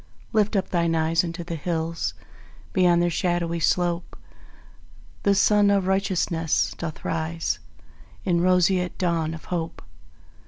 Lift 0.33 0.55
up 0.55 0.71
thine 0.71 0.95
eyes 0.95 1.23
unto 1.23 1.43
the 1.43 1.53
hills; 1.53 2.15
Beyond 2.73 3.03
their 3.03 3.11
shadowy 3.11 3.59
slope 3.59 4.17
The 5.21 5.35
Sun 5.35 5.69
of 5.69 5.85
Righteousness 5.85 6.73
doth 6.79 7.05
rise 7.05 7.59
In 8.25 8.41
roseate 8.41 8.97
dawn 8.97 9.35
of 9.35 9.45
Hope. 9.53 9.83